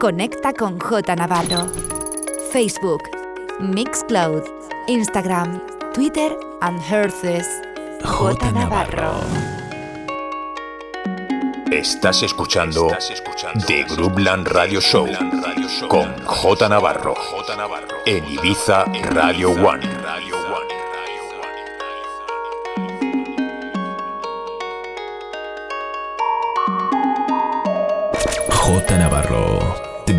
[0.00, 1.66] Conecta con J Navarro.
[2.52, 3.02] Facebook,
[3.58, 4.44] Mixcloud,
[4.86, 5.60] Instagram,
[5.92, 7.44] Twitter and Herces.
[8.04, 9.14] J Navarro.
[11.72, 12.88] Estás escuchando
[13.66, 15.08] The Groupland Radio Show
[15.88, 17.14] con J Navarro
[18.06, 20.07] en Ibiza Radio One.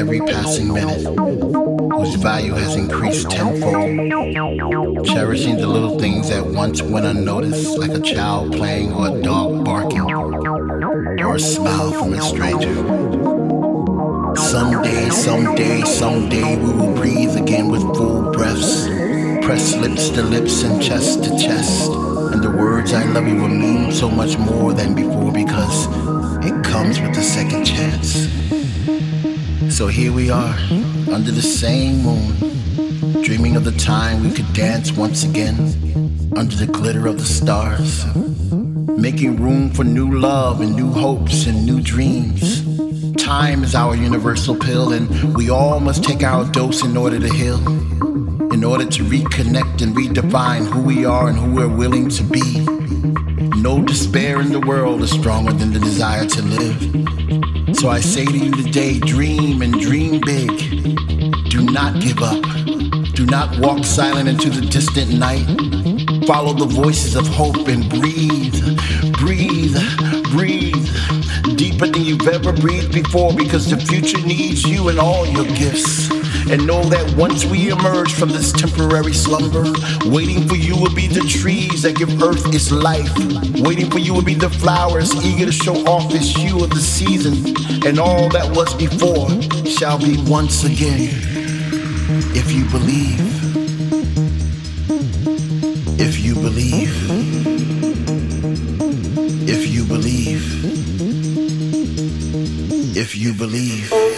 [0.00, 1.04] Every passing minute
[1.92, 5.04] whose value has increased tenfold.
[5.04, 9.62] Cherishing the little things that once went unnoticed, like a child playing or a dog
[9.62, 12.74] barking, or a smile from a stranger.
[14.36, 18.86] Someday, someday, someday we will breathe again with full breaths.
[19.44, 21.90] Press lips to lips and chest to chest.
[22.32, 25.88] And the words I love you will mean so much more than before because
[26.42, 28.29] it comes with a second chance.
[29.80, 30.54] So here we are,
[31.10, 35.56] under the same moon, dreaming of the time we could dance once again,
[36.36, 38.04] under the glitter of the stars,
[38.98, 42.62] making room for new love and new hopes and new dreams.
[43.14, 47.32] Time is our universal pill, and we all must take our dose in order to
[47.32, 47.56] heal,
[48.52, 52.60] in order to reconnect and redefine who we are and who we're willing to be.
[53.62, 57.59] No despair in the world is stronger than the desire to live.
[57.74, 60.48] So I say to you today dream and dream big.
[61.50, 62.42] Do not give up.
[63.14, 65.46] Do not walk silent into the distant night.
[66.26, 68.78] Follow the voices of hope and breathe,
[69.18, 69.76] breathe,
[70.30, 75.46] breathe deeper than you've ever breathed before because the future needs you and all your
[75.56, 76.19] gifts.
[76.48, 79.64] And know that once we emerge from this temporary slumber,
[80.06, 83.12] waiting for you will be the trees that give earth its life.
[83.60, 86.80] Waiting for you will be the flowers eager to show off its hue of the
[86.80, 87.54] season.
[87.86, 89.28] And all that was before
[89.64, 91.10] shall be once again.
[92.34, 93.20] If you believe,
[96.00, 96.90] if you believe,
[99.48, 100.60] if you believe,
[102.96, 104.09] if you believe.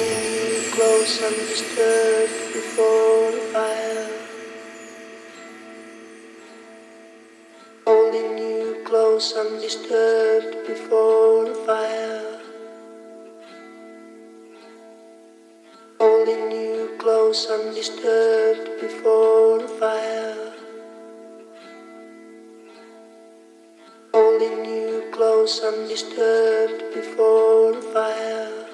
[1.74, 4.08] Before the fire.
[7.86, 12.40] Holding you close undisturbed before the fire.
[15.98, 20.52] Holding you close undisturbed before the fire.
[24.12, 28.71] Holding you close undisturbed before the fire.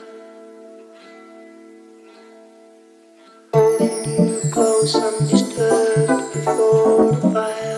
[4.58, 7.77] Close undisturbed before the fire.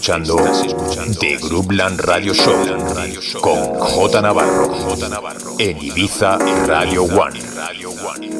[0.00, 0.36] escuchando,
[1.20, 2.54] The Groupland Radio Show
[3.42, 8.39] con J Navarro, en Ibiza Radio One.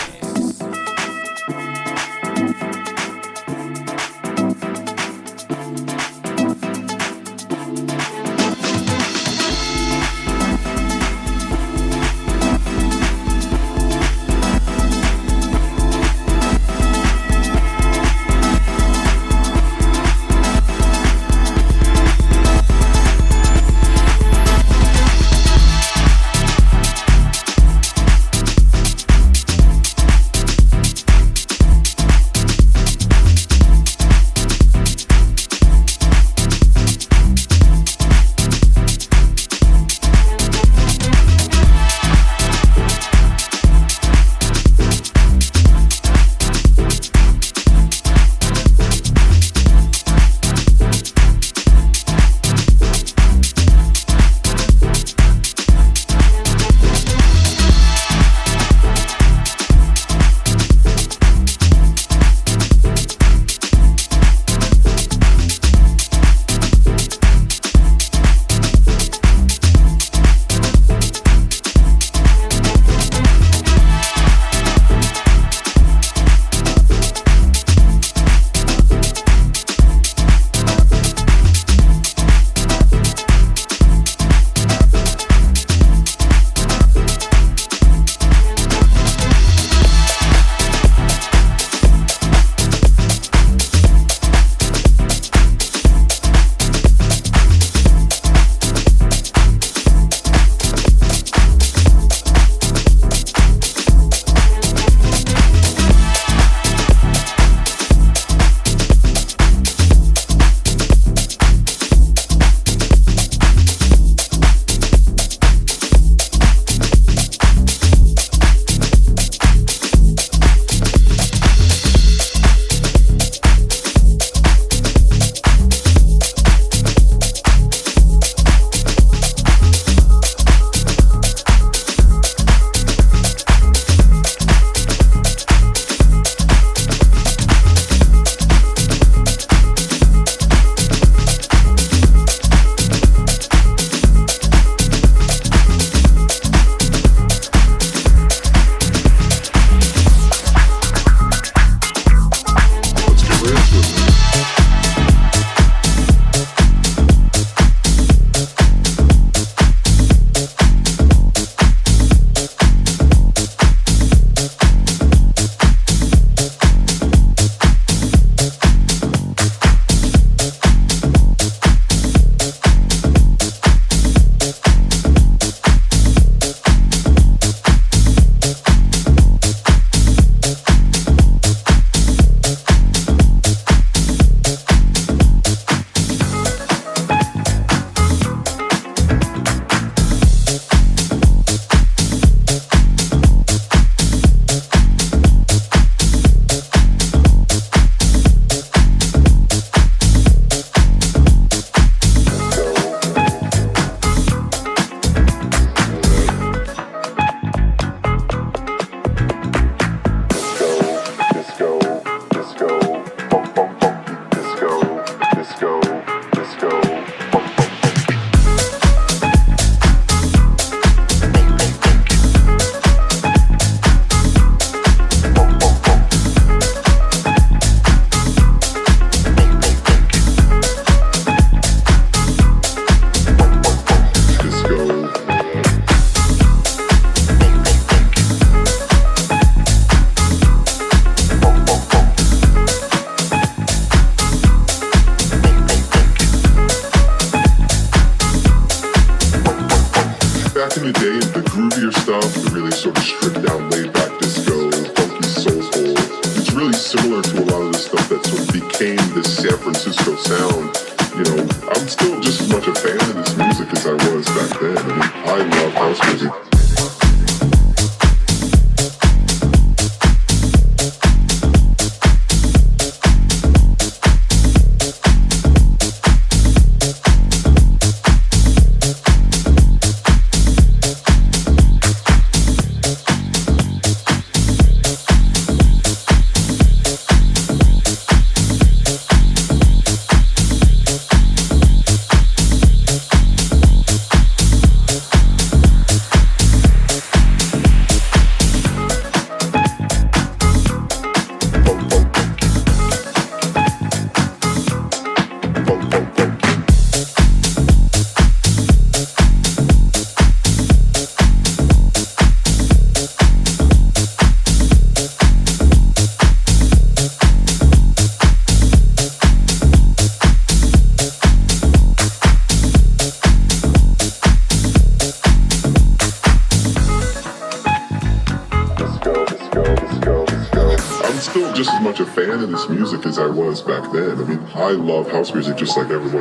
[333.71, 334.19] Back then.
[334.19, 336.20] I mean, I love house music just like everyone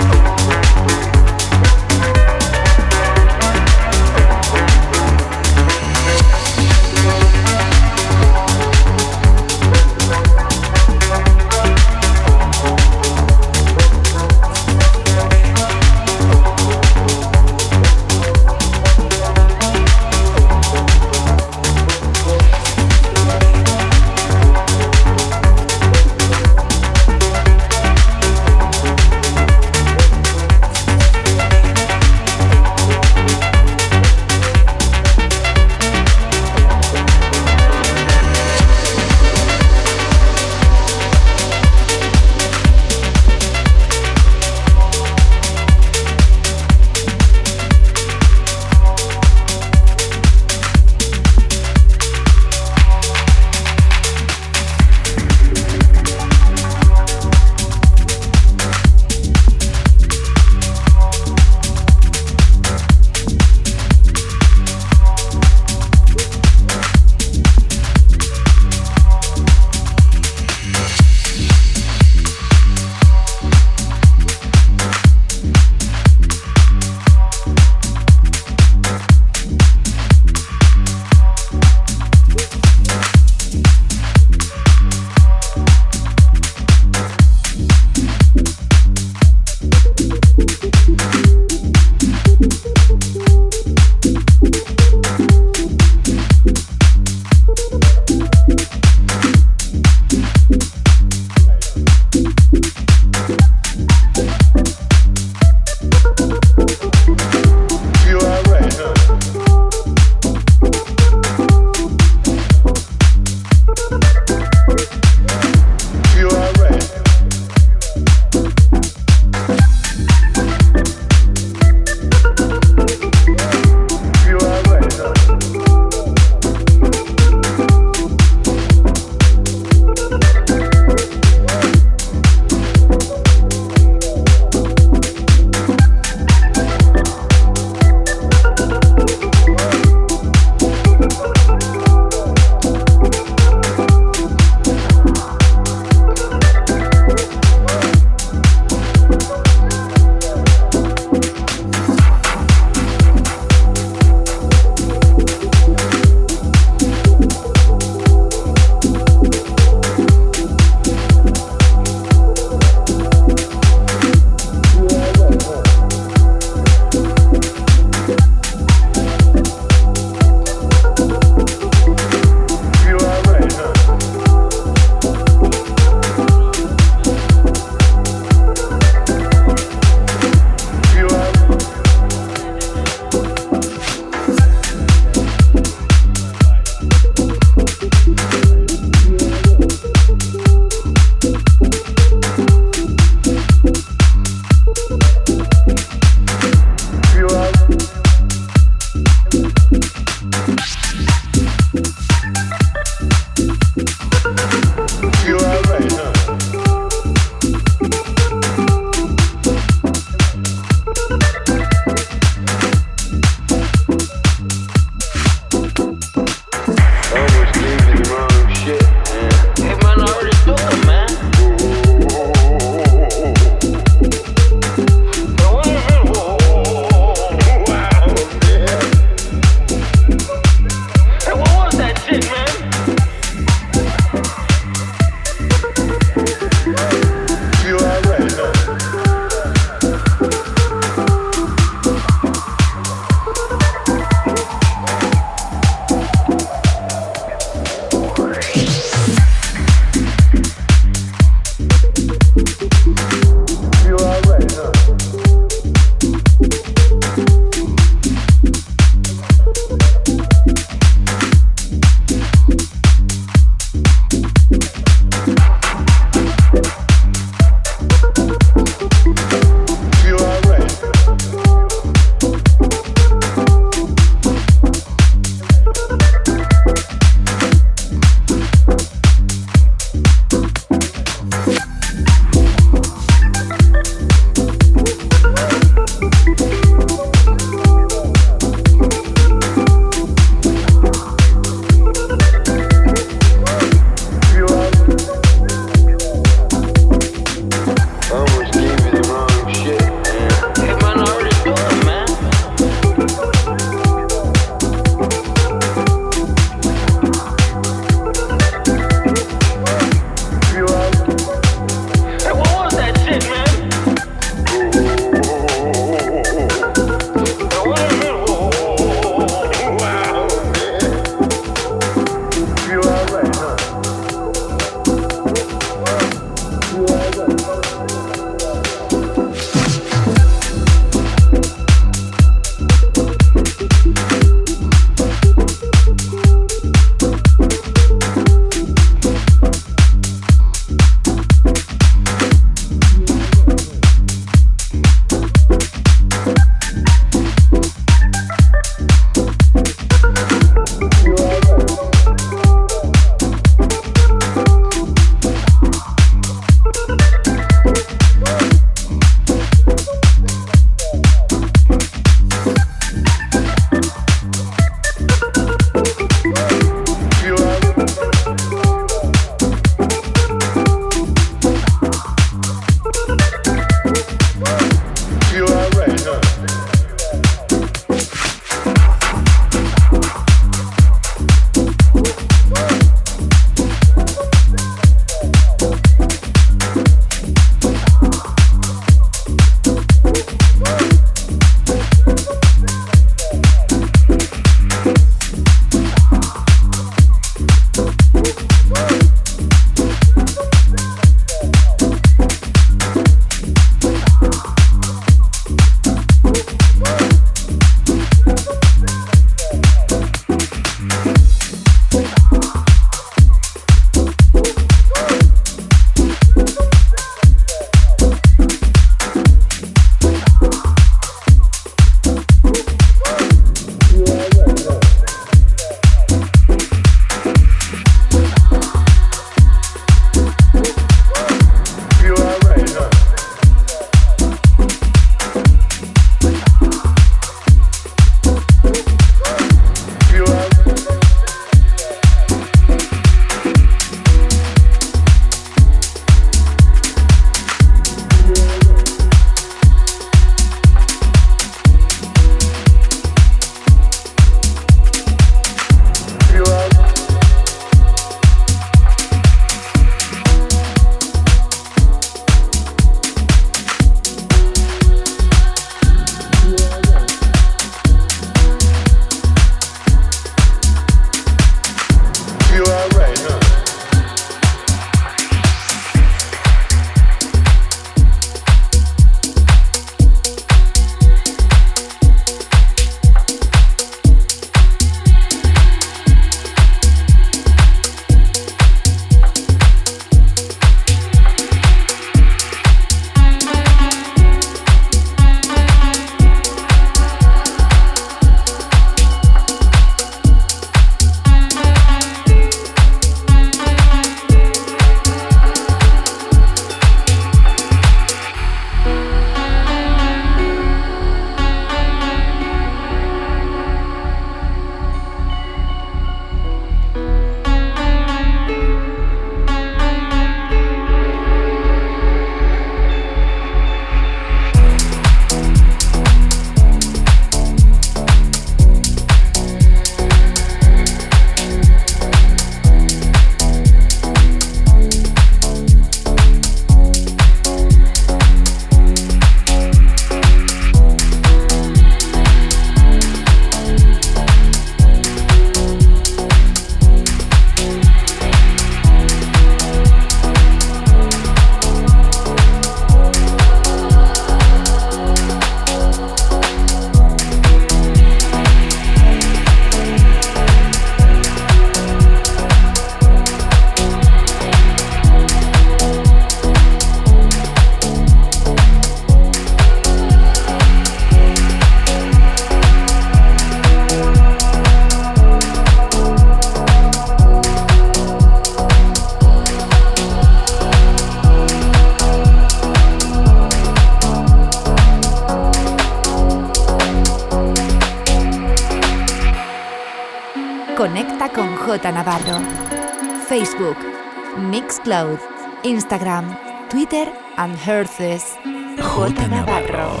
[595.78, 596.26] Instagram,
[596.68, 597.06] Twitter
[597.36, 598.36] and Herces.
[598.80, 599.28] J.
[599.28, 600.00] Navarro.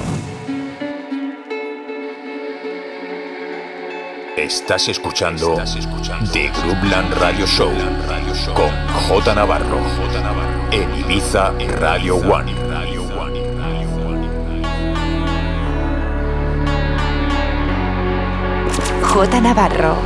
[4.36, 5.54] Estás escuchando
[6.32, 7.70] The Groupland Radio Show
[8.54, 8.70] con
[9.06, 9.34] J.
[9.36, 9.78] Navarro.
[10.72, 12.52] En Ibiza Radio One.
[19.02, 19.40] J.
[19.40, 19.96] Navarro.